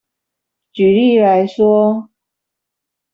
[0.73, 2.09] 舉例來說